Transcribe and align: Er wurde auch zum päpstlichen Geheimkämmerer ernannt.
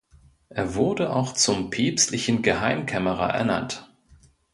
Er 0.49 0.73
wurde 0.73 1.13
auch 1.15 1.33
zum 1.33 1.69
päpstlichen 1.69 2.41
Geheimkämmerer 2.41 3.29
ernannt. 3.35 3.87